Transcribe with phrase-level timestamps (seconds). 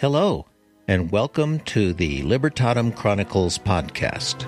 [0.00, 0.46] Hello,
[0.88, 4.38] and welcome to the Libertatum Chronicles podcast.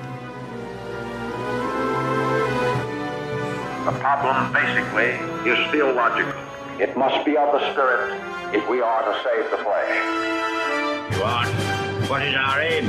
[3.85, 5.11] The problem basically
[5.51, 6.33] is theological.
[6.81, 8.19] It must be of the spirit
[8.57, 11.19] if we are to save the flesh.
[11.19, 12.87] You ask, what is our aim?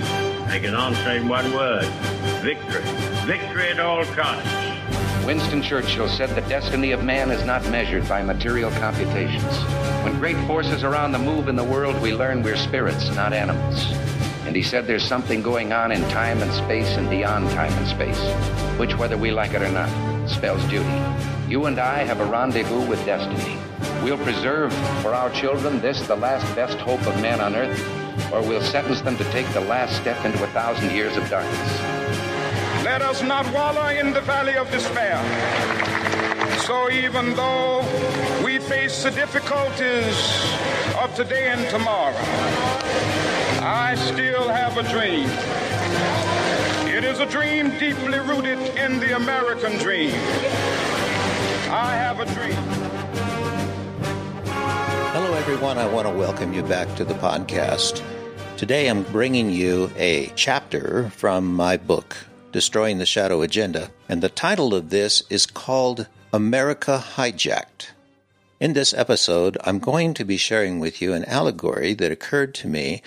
[0.49, 1.83] I can answer in one word
[2.43, 2.81] victory.
[3.27, 4.72] Victory at all costs.
[5.25, 9.55] Winston Churchill said the destiny of man is not measured by material computations.
[10.03, 13.31] When great forces are on the move in the world, we learn we're spirits, not
[13.31, 13.85] animals.
[14.45, 17.87] And he said there's something going on in time and space and beyond time and
[17.87, 18.19] space,
[18.77, 19.87] which, whether we like it or not,
[20.29, 20.89] spells duty.
[21.47, 23.57] You and I have a rendezvous with destiny.
[24.03, 27.79] We'll preserve for our children this, the last best hope of man on earth,
[28.33, 32.31] or we'll sentence them to take the last step into a thousand years of darkness.
[32.83, 35.15] Let us not wallow in the valley of despair.
[36.67, 37.79] So even though
[38.43, 40.13] we face the difficulties
[41.01, 42.13] of today and tomorrow,
[43.63, 45.29] I still have a dream.
[46.93, 50.11] It is a dream deeply rooted in the American dream.
[51.71, 52.51] I have a dream.
[55.15, 55.77] Hello, everyone.
[55.77, 58.03] I want to welcome you back to the podcast.
[58.57, 62.17] Today, I'm bringing you a chapter from my book,
[62.53, 67.89] Destroying the Shadow Agenda, and the title of this is called America Hijacked.
[68.59, 72.67] In this episode, I'm going to be sharing with you an allegory that occurred to
[72.67, 73.01] me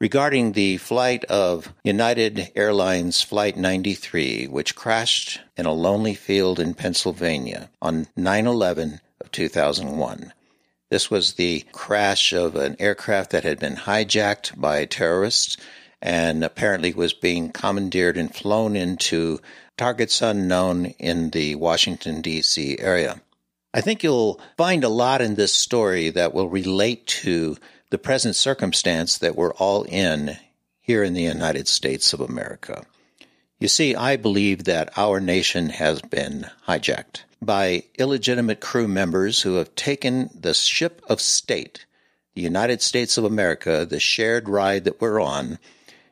[0.00, 6.74] regarding the flight of United Airlines Flight 93, which crashed in a lonely field in
[6.74, 10.32] Pennsylvania on 9 11 of 2001.
[10.90, 15.56] This was the crash of an aircraft that had been hijacked by terrorists
[16.00, 19.40] and apparently was being commandeered and flown into
[19.76, 22.78] targets unknown in the Washington, D.C.
[22.78, 23.20] area.
[23.74, 27.56] I think you'll find a lot in this story that will relate to
[27.90, 30.36] the present circumstance that we're all in
[30.80, 32.84] here in the United States of America.
[33.60, 39.54] You see, I believe that our nation has been hijacked by illegitimate crew members who
[39.56, 41.84] have taken the ship of state,
[42.34, 45.58] the United States of America, the shared ride that we're on,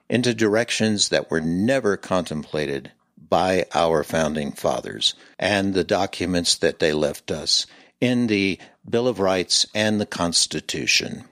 [0.08, 2.92] into directions that were never contemplated
[3.28, 7.66] by our founding fathers and the documents that they left us
[8.00, 8.58] in the
[8.88, 11.24] Bill of Rights and the Constitution.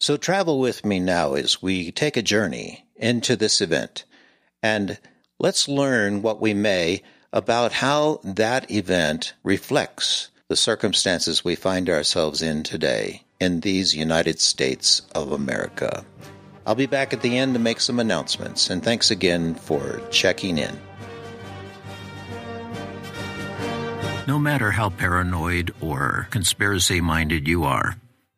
[0.00, 4.04] So travel with me now as we take a journey into this event
[4.62, 4.98] and
[5.38, 12.42] let's learn what we may about how that event reflects the circumstances we find ourselves
[12.42, 16.04] in today in these United States of America.
[16.66, 20.58] I'll be back at the end to make some announcements, and thanks again for checking
[20.58, 20.78] in.
[24.28, 27.96] No matter how paranoid or conspiracy minded you are,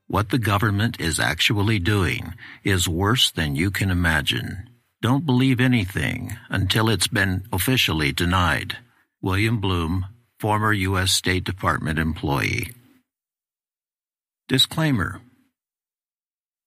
[0.09, 4.71] what the government is actually doing is worse than you can imagine.
[5.03, 8.79] Don't believe anything until it's been officially denied.
[9.21, 10.07] William Blum,
[10.39, 11.13] former U.S.
[11.13, 12.73] State Department employee.
[14.49, 15.21] Disclaimer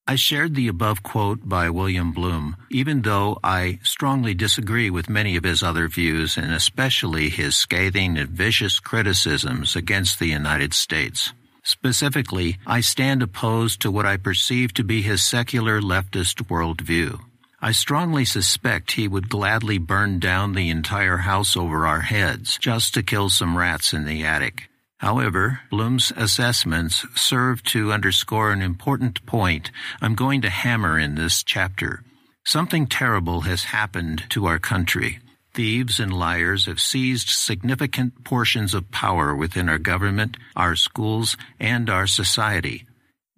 [0.09, 5.35] I shared the above quote by William Blum, even though I strongly disagree with many
[5.35, 11.33] of his other views and especially his scathing and vicious criticisms against the United States.
[11.61, 17.19] Specifically, I stand opposed to what I perceive to be his secular leftist worldview.
[17.61, 22.93] I strongly suspect he would gladly burn down the entire house over our heads just
[22.93, 24.69] to kill some rats in the attic.
[24.99, 29.69] However, Blum's assessments serve to underscore an important point
[30.01, 32.03] I'm going to hammer in this chapter.
[32.45, 35.19] Something terrible has happened to our country.
[35.53, 41.89] Thieves and liars have seized significant portions of power within our government, our schools, and
[41.89, 42.85] our society.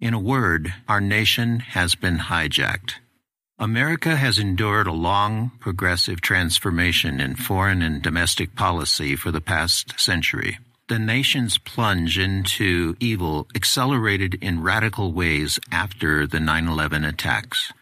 [0.00, 2.94] In a word, our nation has been hijacked.
[3.58, 10.00] America has endured a long, progressive transformation in foreign and domestic policy for the past
[10.00, 10.56] century
[10.90, 17.72] the nation's plunge into evil accelerated in radical ways after the 9 11 attacks.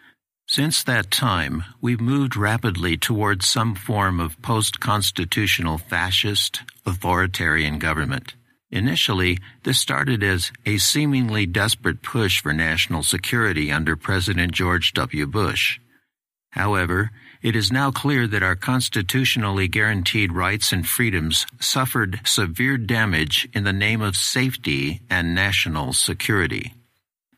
[0.46, 8.34] Since that time, we've moved rapidly towards some form of post constitutional fascist authoritarian government.
[8.70, 15.26] Initially, this started as a seemingly desperate push for national security under President George W.
[15.26, 15.80] Bush.
[16.50, 17.10] However,
[17.42, 23.64] it is now clear that our constitutionally guaranteed rights and freedoms suffered severe damage in
[23.64, 26.74] the name of safety and national security.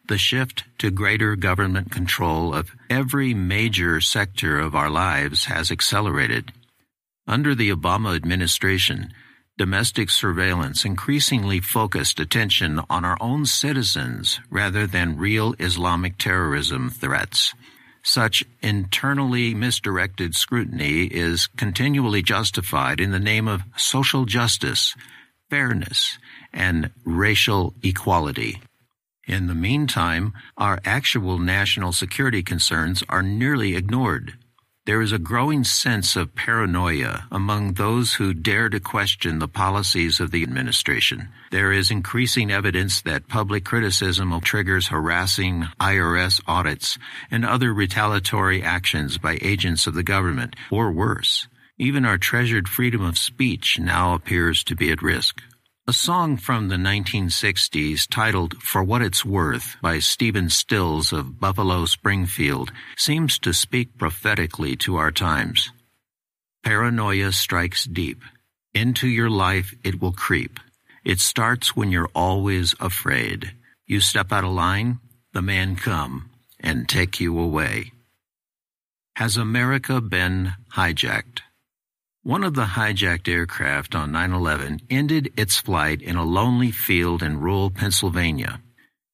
[0.08, 6.50] The shift to greater government control of every major sector of our lives has accelerated.
[7.28, 9.12] Under the Obama administration,
[9.58, 17.52] domestic surveillance increasingly focused attention on our own citizens rather than real Islamic terrorism threats
[18.02, 24.96] such internally misdirected scrutiny is continually justified in the name of social justice,
[25.50, 26.18] fairness,
[26.52, 28.62] and racial equality.
[29.26, 34.38] In the meantime, our actual national security concerns are nearly ignored.
[34.90, 40.18] There is a growing sense of paranoia among those who dare to question the policies
[40.18, 41.28] of the administration.
[41.52, 46.98] There is increasing evidence that public criticism triggers harassing IRS audits
[47.30, 51.46] and other retaliatory actions by agents of the government, or worse.
[51.78, 55.40] Even our treasured freedom of speech now appears to be at risk.
[55.90, 61.84] A song from the 1960s titled For What It's Worth by Stephen Stills of Buffalo
[61.84, 65.72] Springfield seems to speak prophetically to our times.
[66.62, 68.18] Paranoia strikes deep.
[68.72, 70.60] Into your life it will creep.
[71.04, 73.50] It starts when you're always afraid.
[73.84, 75.00] You step out of line,
[75.32, 77.90] the man come and take you away.
[79.16, 81.40] Has America been hijacked?
[82.24, 87.22] One of the hijacked aircraft on 9 11 ended its flight in a lonely field
[87.22, 88.60] in rural Pennsylvania.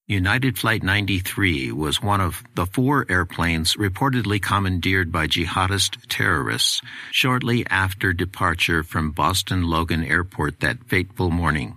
[0.09, 6.83] United Flight 93 was one of the four airplanes reportedly commandeered by jihadist terrorists
[7.13, 11.77] shortly after departure from Boston Logan Airport that fateful morning.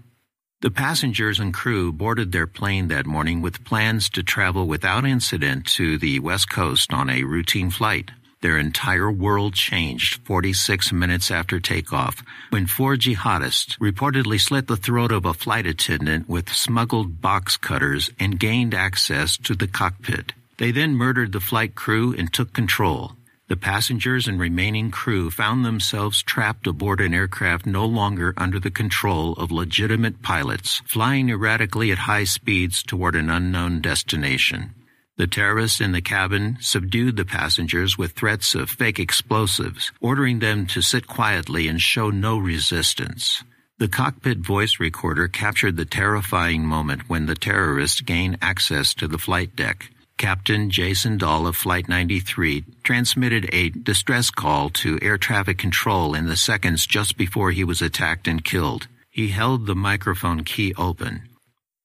[0.62, 5.68] The passengers and crew boarded their plane that morning with plans to travel without incident
[5.78, 8.10] to the West Coast on a routine flight.
[8.42, 15.12] Their entire world changed 46 minutes after takeoff when four jihadists reportedly slit the throat
[15.12, 20.32] of a flight attendant with smuggled box cutters and gained access to the cockpit.
[20.58, 23.12] They then murdered the flight crew and took control.
[23.50, 28.72] The passengers and remaining crew found themselves trapped aboard an aircraft no longer under the
[28.72, 34.76] control of legitimate pilots, flying erratically at high speeds toward an unknown destination.
[35.20, 40.66] The terrorists in the cabin subdued the passengers with threats of fake explosives, ordering them
[40.68, 43.44] to sit quietly and show no resistance.
[43.80, 49.18] The cockpit voice recorder captured the terrifying moment when the terrorists gained access to the
[49.18, 49.92] flight deck.
[50.18, 56.28] Captain Jason Dahl of Flight 93 transmitted a distress call to air traffic control in
[56.28, 58.88] the seconds just before he was attacked and killed.
[59.10, 61.24] He held the microphone key open.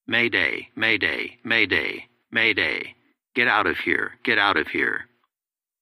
[0.07, 2.95] Mayday, Mayday, Mayday, Mayday.
[3.35, 4.13] Get out of here!
[4.23, 5.07] Get out of here!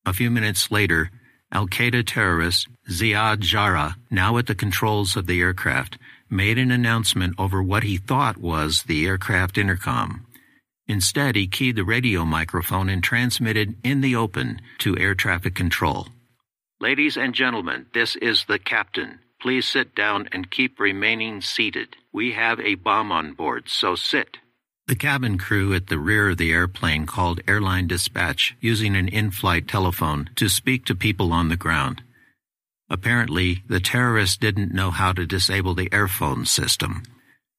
[0.08, 1.12] A few minutes later,
[1.52, 6.00] Al Qaeda terrorist Ziad Jarrah, now at the controls of the aircraft,
[6.32, 10.26] made an announcement over what he thought was the aircraft intercom.
[10.88, 16.08] Instead, he keyed the radio microphone and transmitted in the open to air traffic control.
[16.82, 19.20] Ladies and gentlemen, this is the captain.
[19.40, 21.96] Please sit down and keep remaining seated.
[22.12, 24.40] We have a bomb on board, so sit.
[24.88, 29.32] The cabin crew at the rear of the airplane called airline dispatch using an in
[29.32, 32.04] flight telephone to speak to people on the ground.
[32.90, 37.04] Apparently, the terrorists didn't know how to disable the airphone system.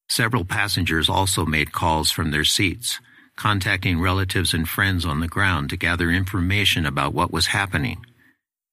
[0.06, 3.00] Several passengers also made calls from their seats,
[3.36, 8.04] contacting relatives and friends on the ground to gather information about what was happening.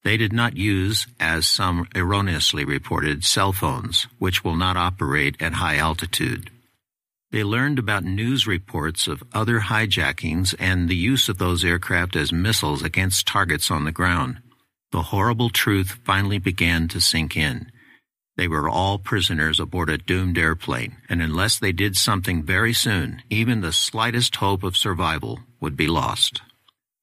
[0.03, 5.53] They did not use, as some erroneously reported, cell phones, which will not operate at
[5.53, 6.51] high altitude.
[7.31, 12.33] They learned about news reports of other hijackings and the use of those aircraft as
[12.33, 14.41] missiles against targets on the ground.
[14.91, 17.71] The horrible truth finally began to sink in.
[18.35, 23.21] They were all prisoners aboard a doomed airplane, and unless they did something very soon,
[23.29, 26.41] even the slightest hope of survival would be lost.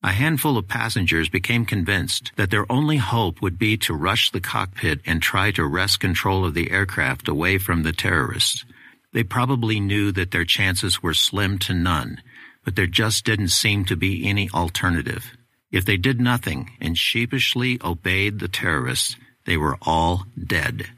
[0.03, 4.41] A handful of passengers became convinced that their only hope would be to rush the
[4.43, 8.64] cockpit and try to wrest control of the aircraft away from the terrorists.
[9.12, 12.23] They probably knew that their chances were slim to none,
[12.65, 15.33] but there just didn't seem to be any alternative.
[15.71, 20.88] If they did nothing and sheepishly obeyed the terrorists, they were all dead.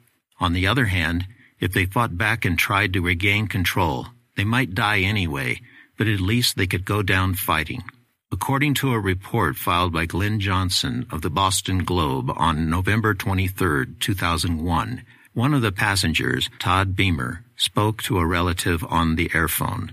[0.41, 1.27] On the other hand,
[1.61, 5.61] if they fought back and tried to regain control, they might die anyway,
[5.99, 7.85] but at least they could go down fighting.
[8.33, 13.87] According to a report filed by Glenn Johnson of the Boston Globe on November 23,
[14.01, 15.03] 2001,
[15.33, 19.91] one of the passengers, Todd Beamer, spoke to a relative on the airphone.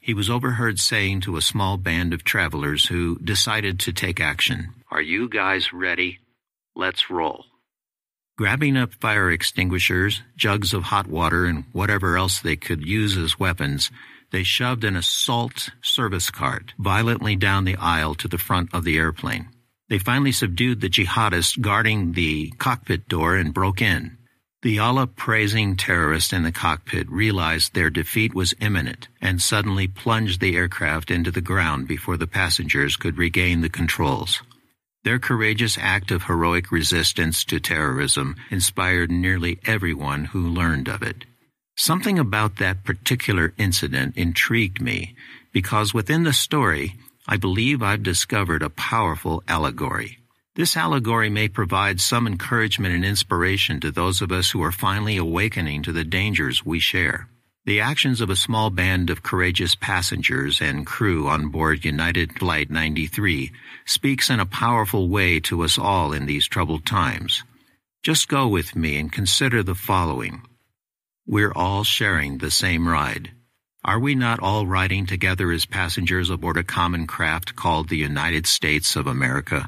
[0.00, 4.70] He was overheard saying to a small band of travelers who decided to take action,
[4.90, 6.18] Are you guys ready?
[6.74, 7.44] Let's roll.
[8.36, 13.38] Grabbing up fire extinguishers, jugs of hot water, and whatever else they could use as
[13.38, 13.88] weapons,
[14.32, 18.96] they shoved an assault service cart violently down the aisle to the front of the
[18.96, 19.46] airplane.
[19.88, 24.18] They finally subdued the jihadists guarding the cockpit door and broke in.
[24.62, 30.40] The Allah praising terrorists in the cockpit realized their defeat was imminent and suddenly plunged
[30.40, 34.40] the aircraft into the ground before the passengers could regain the controls.
[35.02, 41.24] Their courageous act of heroic resistance to terrorism inspired nearly everyone who learned of it.
[41.76, 45.16] Something about that particular incident intrigued me
[45.52, 46.94] because within the story,
[47.26, 50.18] I believe I've discovered a powerful allegory.
[50.54, 55.16] This allegory may provide some encouragement and inspiration to those of us who are finally
[55.16, 57.26] awakening to the dangers we share.
[57.64, 62.70] The actions of a small band of courageous passengers and crew on board United Flight
[62.70, 63.50] 93
[63.86, 67.42] speaks in a powerful way to us all in these troubled times.
[68.02, 70.42] Just go with me and consider the following.
[71.26, 73.30] We're all sharing the same ride.
[73.86, 78.46] Are we not all riding together as passengers aboard a common craft called the United
[78.46, 79.66] States of America?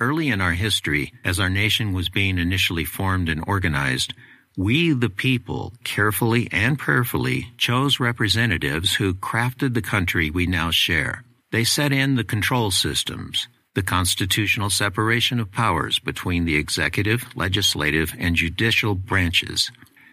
[0.00, 4.14] Early in our history, as our nation was being initially formed and organized,
[4.56, 11.24] we, the people, carefully and prayerfully chose representatives who crafted the country we now share.
[11.50, 18.14] They set in the control systems, the constitutional separation of powers between the executive, legislative,
[18.18, 19.68] and judicial branches.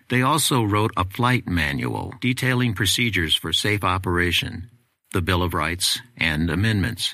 [0.09, 4.69] They also wrote a flight manual detailing procedures for safe operation,
[5.13, 7.13] the Bill of Rights, and amendments.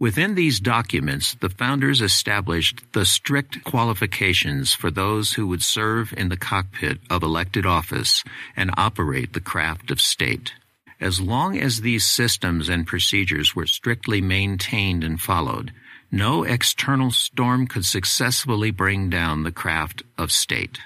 [0.00, 6.28] Within these documents, the founders established the strict qualifications for those who would serve in
[6.28, 8.22] the cockpit of elected office
[8.56, 10.52] and operate the craft of state.
[11.00, 15.72] As long as these systems and procedures were strictly maintained and followed,
[16.12, 20.78] no external storm could successfully bring down the craft of state.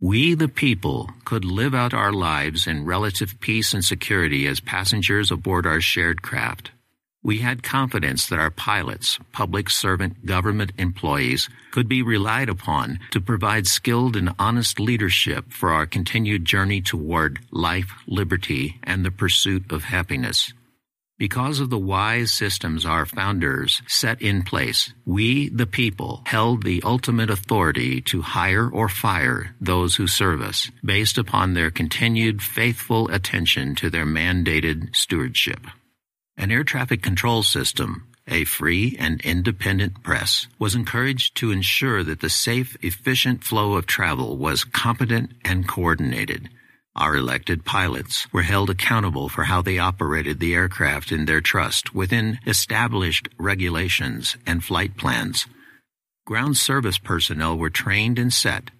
[0.00, 5.32] We, the people, could live out our lives in relative peace and security as passengers
[5.32, 6.70] aboard our shared craft
[7.26, 13.20] we had confidence that our pilots, public servant, government employees could be relied upon to
[13.20, 19.72] provide skilled and honest leadership for our continued journey toward life, liberty, and the pursuit
[19.72, 20.52] of happiness.
[21.18, 26.80] Because of the wise systems our founders set in place, we, the people, held the
[26.84, 33.08] ultimate authority to hire or fire those who serve us, based upon their continued faithful
[33.08, 35.58] attention to their mandated stewardship.
[36.38, 42.20] An air traffic control system, a free and independent press, was encouraged to ensure that
[42.20, 46.48] the safe, efficient flow of travel was competent and coordinated.
[46.94, 51.94] Our elected pilots were held accountable for how they operated the aircraft in their trust
[51.94, 55.46] within established regulations and flight plans.
[56.26, 58.70] Ground service personnel were trained and set,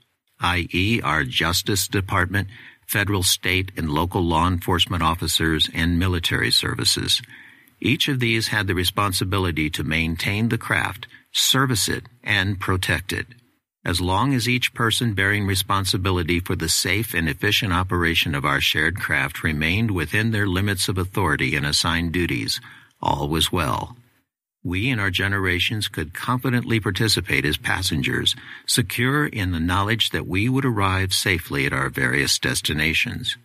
[0.41, 2.47] i.e., our Justice Department,
[2.87, 7.21] federal, state, and local law enforcement officers, and military services.
[7.81, 13.27] Each of these had the responsibility to maintain the craft, service it, and protect it.
[13.85, 18.61] As long as each person bearing responsibility for the safe and efficient operation of our
[18.61, 22.61] shared craft remained within their limits of authority and assigned duties,
[23.01, 23.97] all was well.
[24.65, 28.35] We and our generations could confidently participate as passengers,
[28.67, 33.37] secure in the knowledge that we would arrive safely at our various destinations.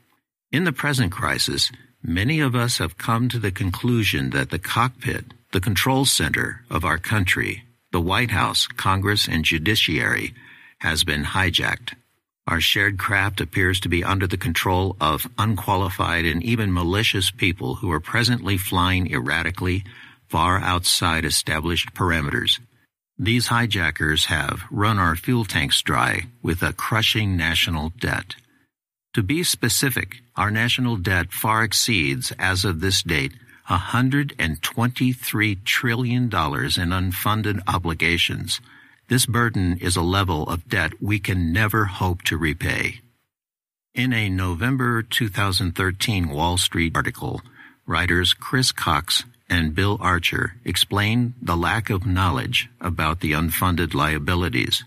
[0.51, 1.71] In the present crisis,
[2.03, 6.84] Many of us have come to the conclusion that the cockpit, the control center of
[6.84, 10.34] our country, the White House, Congress, and judiciary,
[10.79, 11.93] has been hijacked.
[12.48, 17.75] Our shared craft appears to be under the control of unqualified and even malicious people
[17.75, 19.84] who are presently flying erratically
[20.27, 22.58] far outside established parameters.
[23.20, 28.34] These hijackers have run our fuel tanks dry with a crushing national debt.
[29.13, 33.34] To be specific, our national debt far exceeds, as of this date,
[33.70, 38.62] $123 trillion in unfunded obligations.
[39.10, 43.01] This burden is a level of debt we can never hope to repay.
[43.94, 47.41] In a November 2013 Wall Street article,
[47.86, 54.86] writers Chris Cox and Bill Archer explain the lack of knowledge about the unfunded liabilities.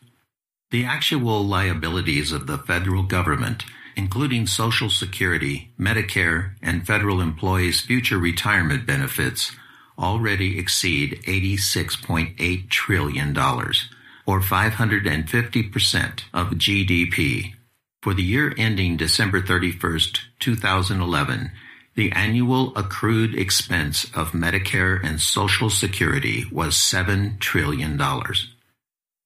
[0.71, 3.64] The actual liabilities of the federal government
[3.96, 9.52] including Social Security, Medicare, and federal employees' future retirement benefits,
[9.98, 17.54] already exceed $86.8 trillion, or 550% of GDP.
[18.02, 21.52] For the year ending December 31st, 2011,
[21.94, 28.00] the annual accrued expense of Medicare and Social Security was $7 trillion.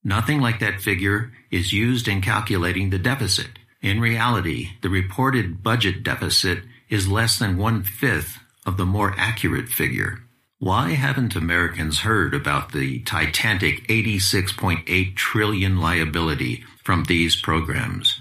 [0.04, 3.48] Nothing like that figure is used in calculating the deficit
[3.80, 9.68] in reality, the reported budget deficit is less than one fifth of the more accurate
[9.68, 10.20] figure.
[10.58, 18.20] Why haven't Americans heard about the titanic 86.8 trillion liability from these programs?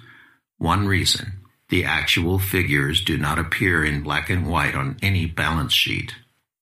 [0.59, 1.33] One reason
[1.69, 6.13] the actual figures do not appear in black and white on any balance sheet.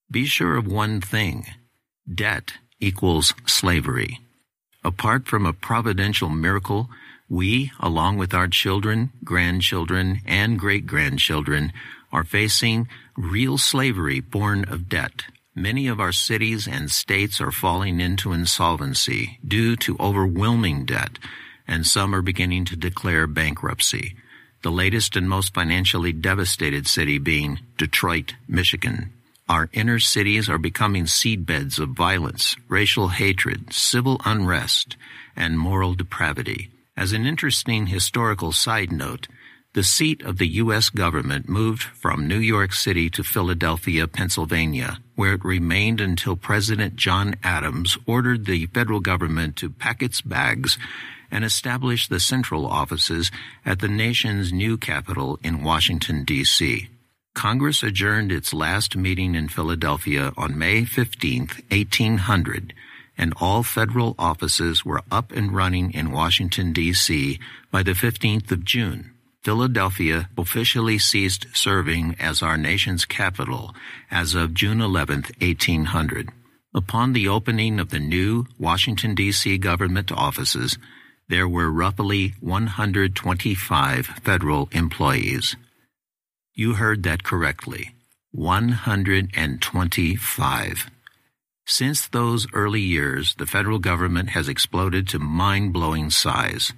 [0.10, 1.46] Be sure of one thing
[2.12, 4.22] debt equals slavery.
[4.84, 6.88] Apart from a providential miracle,
[7.30, 11.74] we, along with our children, grandchildren, and great grandchildren,
[12.12, 15.24] are facing real slavery born of debt.
[15.56, 21.18] Many of our cities and states are falling into insolvency due to overwhelming debt,
[21.68, 24.16] and some are beginning to declare bankruptcy.
[24.62, 29.12] The latest and most financially devastated city being Detroit, Michigan.
[29.50, 34.96] Our inner cities are becoming seedbeds of violence, racial hatred, civil unrest,
[35.36, 36.70] and moral depravity.
[36.98, 39.28] As an interesting historical side note,
[39.74, 40.90] the seat of the U.S.
[40.90, 47.36] government moved from New York City to Philadelphia, Pennsylvania, where it remained until President John
[47.44, 50.78] Adams ordered the federal government to pack its bags
[51.30, 53.30] and establish the central offices
[53.66, 56.88] at the nation's new capital in Washington, D.C.
[57.34, 61.40] Congress adjourned its last meeting in Philadelphia on May 15,
[61.72, 62.74] 1800
[63.18, 67.40] and all federal offices were up and running in Washington, D.C.
[67.72, 69.12] by the 15th of June.
[69.44, 73.74] Philadelphia officially ceased serving as our nation's capital
[74.10, 76.30] as of June 11, 1800.
[76.74, 79.58] Upon the opening of the new Washington, D.C.
[79.60, 80.78] government offices,
[81.30, 85.56] there were roughly 125 federal employees.
[86.54, 87.94] You heard that correctly
[88.32, 90.90] 125.
[91.68, 96.74] Since those early years, the federal government has exploded to mind blowing size.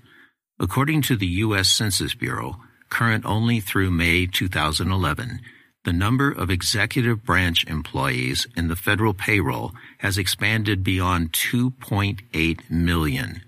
[0.61, 1.67] According to the U.S.
[1.67, 5.41] Census Bureau, current only through May 2011,
[5.83, 13.41] the number of executive branch employees in the federal payroll has expanded beyond 2.8 million,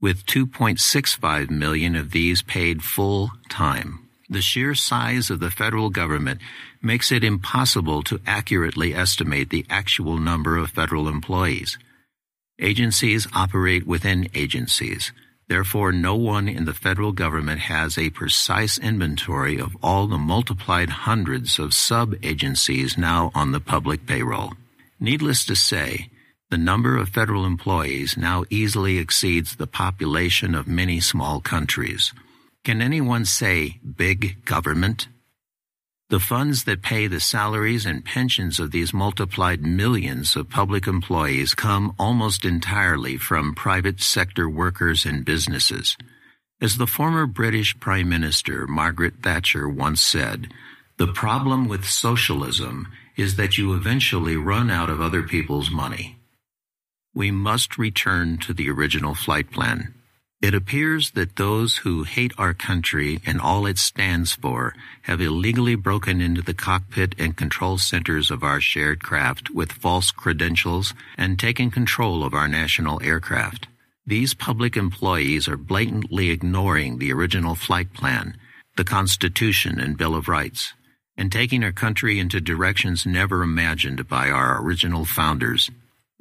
[0.00, 6.40] with 2.65 million of these paid full time the sheer size of the federal government
[6.82, 11.78] makes it impossible to accurately estimate the actual number of federal employees.
[12.58, 15.12] Agencies operate within agencies.
[15.48, 20.90] Therefore, no one in the federal government has a precise inventory of all the multiplied
[20.90, 24.54] hundreds of sub agencies now on the public payroll.
[24.98, 26.08] Needless to say,
[26.50, 32.12] the number of federal employees now easily exceeds the population of many small countries.
[32.66, 35.06] Can anyone say big government?
[36.08, 41.54] The funds that pay the salaries and pensions of these multiplied millions of public employees
[41.54, 45.96] come almost entirely from private sector workers and businesses.
[46.60, 50.52] As the former British Prime Minister Margaret Thatcher once said,
[50.96, 56.16] the problem with socialism is that you eventually run out of other people's money.
[57.14, 59.94] We must return to the original flight plan.
[60.42, 65.76] It appears that those who hate our country and all it stands for have illegally
[65.76, 71.38] broken into the cockpit and control centers of our shared craft with false credentials and
[71.38, 73.66] taken control of our national aircraft.
[74.06, 78.36] These public employees are blatantly ignoring the original flight plan,
[78.76, 80.74] the Constitution and Bill of Rights,
[81.16, 85.70] and taking our country into directions never imagined by our original founders.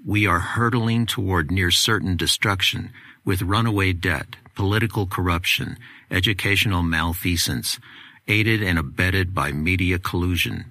[0.06, 2.92] We are hurtling toward near certain destruction
[3.26, 5.78] with runaway debt, political corruption,
[6.12, 7.80] educational malfeasance,
[8.28, 10.66] aided and abetted by media collusion.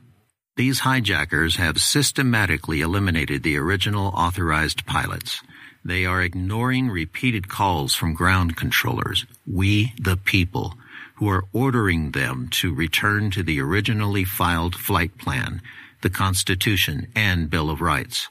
[0.56, 5.42] These hijackers have systematically eliminated the original authorized pilots.
[5.84, 10.76] They are ignoring repeated calls from ground controllers, we the people,
[11.16, 15.60] who are ordering them to return to the originally filed flight plan,
[16.02, 18.28] the Constitution, and Bill of Rights.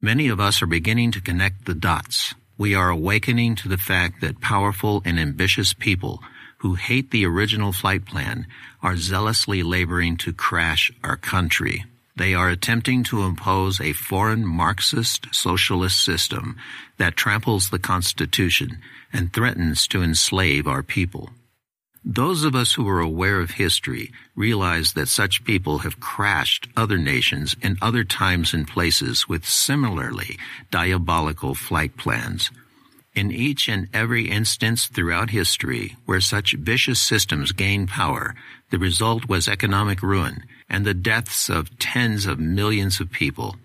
[0.00, 4.20] Many of us are beginning to connect the dots we are awakening to the fact
[4.20, 6.20] that powerful and ambitious people
[6.58, 8.46] who hate the original flight plan
[8.82, 11.84] are zealously laboring to crash our country.
[12.16, 16.56] They are attempting to impose a foreign Marxist socialist system
[16.96, 18.78] that tramples the Constitution
[19.12, 21.28] and threatens to enslave our people.
[22.08, 26.98] Those of us who are aware of history realize that such people have crashed other
[26.98, 30.38] nations in other times and places with similarly
[30.70, 32.52] diabolical flight plans.
[33.14, 38.36] In each and every instance throughout history where such vicious systems gained power,
[38.70, 43.56] the result was economic ruin and the deaths of tens of millions of people.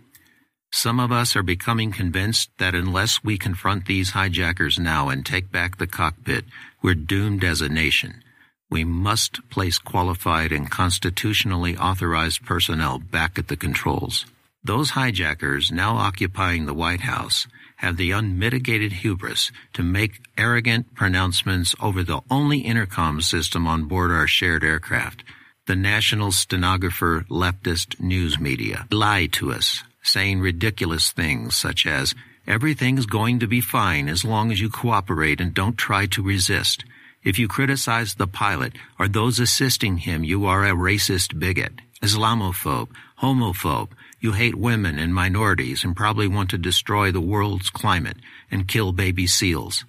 [0.71, 5.51] Some of us are becoming convinced that unless we confront these hijackers now and take
[5.51, 6.43] back the cockpit,
[6.81, 8.23] we're doomed as a nation.
[8.71, 14.25] We must place qualified and constitutionally authorized personnel back at the controls.
[14.63, 21.75] Those hijackers now occupying the White House have the unmitigated hubris to make arrogant pronouncements
[21.81, 25.25] over the only intercom system on board our shared aircraft.
[25.67, 32.15] The national stenographer leftist news media lie to us, saying ridiculous things such as,
[32.47, 36.85] everything's going to be fine as long as you cooperate and don't try to resist.
[37.23, 42.89] If you criticize the pilot or those assisting him, you are a racist bigot, Islamophobe,
[43.21, 43.89] homophobe.
[44.19, 48.17] You hate women and minorities and probably want to destroy the world's climate
[48.49, 49.85] and kill baby seals.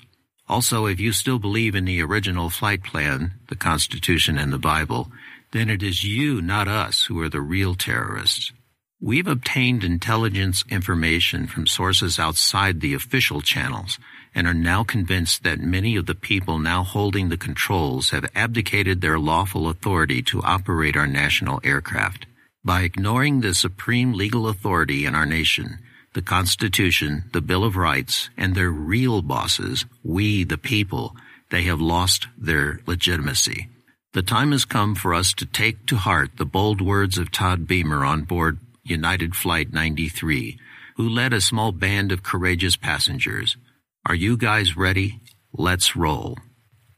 [0.47, 5.11] Also, if you still believe in the original flight plan, the Constitution and the Bible,
[5.53, 8.53] then it is you, not us, who are the real terrorists.
[9.01, 13.99] We've obtained intelligence information from sources outside the official channels–
[14.35, 19.01] and are now convinced that many of the people now holding the controls have abdicated
[19.01, 22.27] their lawful authority to operate our national aircraft.
[22.64, 25.79] By ignoring the supreme legal authority in our nation,
[26.14, 31.14] the Constitution, the Bill of Rights, and their real bosses, we the people,
[31.51, 33.68] they have lost their legitimacy.
[34.12, 37.66] The time has come for us to take to heart the bold words of Todd
[37.66, 40.59] Beamer on board United Flight 93,
[40.97, 43.57] who led a small band of courageous passengers
[44.05, 45.21] are you guys ready?
[45.53, 46.37] Let's roll.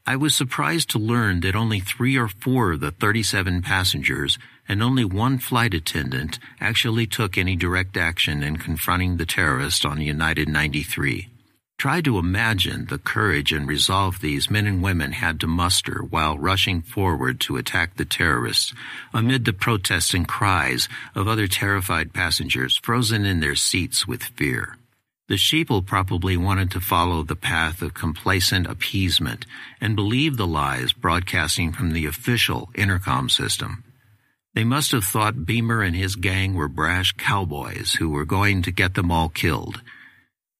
[0.07, 4.81] I was surprised to learn that only three or four of the 37 passengers and
[4.81, 10.49] only one flight attendant actually took any direct action in confronting the terrorists on United
[10.49, 11.27] 93.
[11.77, 16.39] Try to imagine the courage and resolve these men and women had to muster while
[16.39, 18.73] rushing forward to attack the terrorists,
[19.13, 24.77] amid the protests and cries of other terrified passengers frozen in their seats with fear.
[25.27, 29.47] The sheeple probably wanted to follow the path of complacent appeasement
[29.81, 33.83] and believe the lies broadcasting from the official intercom system.
[34.53, 38.71] They must have thought Beamer and his gang were brash cowboys who were going to
[38.71, 39.81] get them all killed.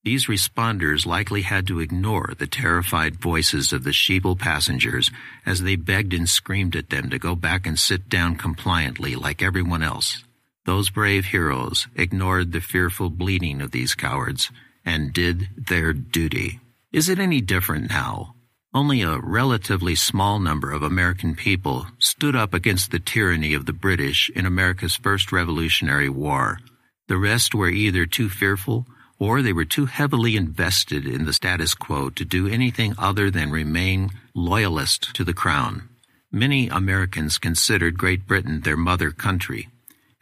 [0.03, 5.11] These responders likely had to ignore the terrified voices of the sheeple passengers
[5.45, 9.43] as they begged and screamed at them to go back and sit down compliantly like
[9.43, 10.23] everyone else.
[10.65, 14.49] Those brave heroes ignored the fearful bleeding of these cowards
[14.83, 16.59] and did their duty.
[16.91, 18.33] Is it any different now?
[18.73, 23.73] Only a relatively small number of American people stood up against the tyranny of the
[23.73, 26.59] British in America's first Revolutionary War.
[27.07, 28.87] The rest were either too fearful
[29.19, 33.51] or they were too heavily invested in the status quo to do anything other than
[33.51, 35.87] remain loyalist to the crown.
[36.31, 39.69] Many Americans considered Great Britain their mother country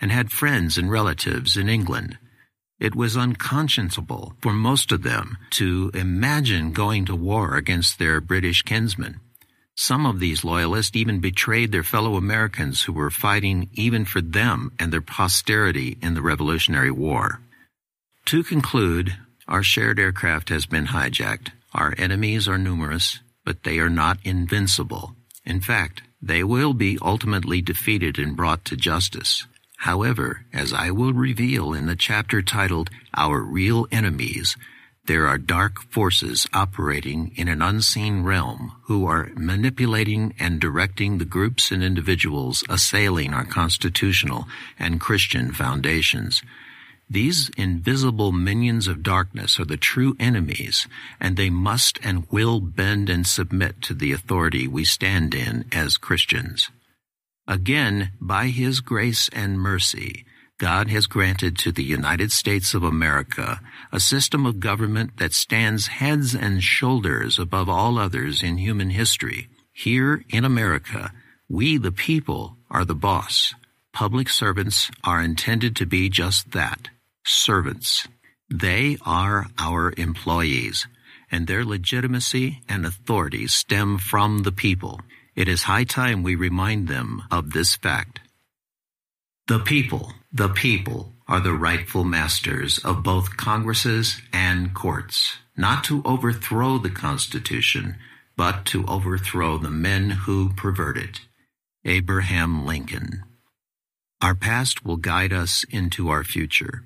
[0.03, 2.17] and had friends and relatives in England.
[2.77, 8.63] It was unconscionable for most of them to imagine going to war against their British
[8.63, 9.21] kinsmen.
[9.77, 14.73] Some of these loyalists even betrayed their fellow Americans who were fighting even for them
[14.77, 17.39] and their posterity in the Revolutionary War.
[18.25, 19.15] To conclude,
[19.47, 21.51] our shared aircraft has been hijacked.
[21.73, 25.15] Our enemies are numerous, but they are not invincible.
[25.45, 29.47] In fact, they will be ultimately defeated and brought to justice.
[29.83, 34.55] However, as I will reveal in the chapter titled Our Real Enemies,
[35.07, 41.25] there are dark forces operating in an unseen realm who are manipulating and directing the
[41.25, 44.45] groups and individuals assailing our constitutional
[44.79, 46.41] and Christian foundations.
[47.09, 50.87] These invisible minions of darkness are the true enemies,
[51.19, 55.97] and they must and will bend and submit to the authority we stand in as
[55.97, 56.69] Christians.
[57.47, 60.25] Again, by His grace and mercy,
[60.59, 63.59] God has granted to the United States of America
[63.91, 69.49] a system of government that stands heads and shoulders above all others in human history.
[69.73, 71.11] Here in America,
[71.49, 73.53] we the people are the boss.
[73.91, 76.89] Public servants are intended to be just that
[77.25, 78.05] servants.
[78.49, 80.87] They are our employees,
[81.31, 84.99] and their legitimacy and authority stem from the people.
[85.35, 88.19] It is high time we remind them of this fact.
[89.47, 96.03] The people, the people, are the rightful masters of both Congresses and courts, not to
[96.05, 97.95] overthrow the Constitution,
[98.37, 101.21] but to overthrow the men who pervert it.
[101.83, 103.23] Abraham Lincoln.
[104.21, 106.83] Our past will guide us into our future.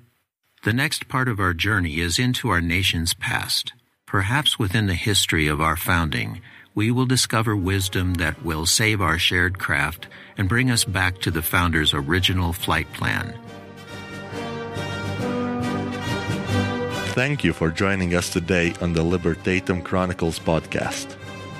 [0.64, 3.74] The next part of our journey is into our nation's past,
[4.06, 6.40] perhaps within the history of our founding
[6.78, 11.28] we will discover wisdom that will save our shared craft and bring us back to
[11.32, 13.36] the founder's original flight plan.
[17.16, 21.16] Thank you for joining us today on the Libertatum Chronicles podcast.